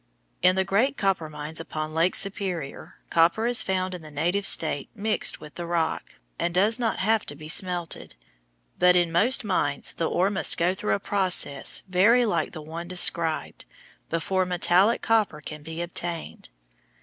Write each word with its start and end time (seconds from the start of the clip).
In 0.41 0.55
the 0.55 0.63
great 0.65 0.97
copper 0.97 1.29
mines 1.29 1.59
upon 1.59 1.93
Lake 1.93 2.15
Superior, 2.15 2.95
copper 3.11 3.45
is 3.45 3.61
found 3.61 3.93
in 3.93 4.01
the 4.01 4.09
native 4.09 4.47
state 4.47 4.89
mixed 4.95 5.39
with 5.39 5.53
the 5.53 5.67
rock, 5.67 6.15
and 6.39 6.55
does 6.55 6.79
not 6.79 6.97
have 6.97 7.23
to 7.27 7.35
be 7.35 7.47
smelted; 7.47 8.15
but 8.79 8.95
in 8.95 9.11
most 9.11 9.43
mines 9.43 9.93
the 9.93 10.09
ore 10.09 10.31
must 10.31 10.57
go 10.57 10.73
through 10.73 10.95
a 10.95 10.99
process 10.99 11.83
very 11.87 12.25
like 12.25 12.51
the 12.51 12.63
one 12.63 12.87
described 12.87 13.65
before 14.09 14.43
metallic 14.43 15.03
copper 15.03 15.39
can 15.39 15.61
be 15.61 15.83
obtained. 15.83 16.49